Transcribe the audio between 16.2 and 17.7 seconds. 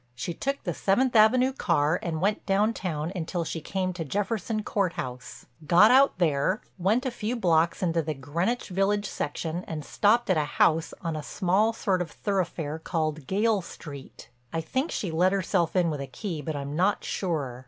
but I'm not sure.